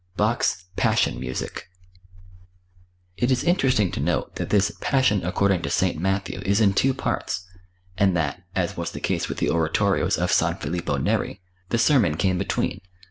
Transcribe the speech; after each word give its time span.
Bach's 0.17 0.65
"Passion 0.75 1.19
Music." 1.19 1.69
It 3.17 3.29
is 3.29 3.43
interesting 3.43 3.91
to 3.91 3.99
note 3.99 4.33
that 4.37 4.49
this 4.49 4.71
"Passion 4.81 5.23
According 5.23 5.61
to 5.61 5.69
St. 5.69 5.99
Matthew" 5.99 6.39
is 6.43 6.59
in 6.59 6.73
two 6.73 6.95
parts, 6.95 7.45
and 7.99 8.17
that, 8.17 8.41
as 8.55 8.75
was 8.75 8.93
the 8.93 8.99
case 8.99 9.29
with 9.29 9.37
the 9.37 9.51
oratorios 9.51 10.17
of 10.17 10.31
San 10.31 10.55
Filippo 10.55 10.97
Neri, 10.97 11.39
the 11.69 11.77
sermon 11.77 12.17
came 12.17 12.39
between. 12.39 12.81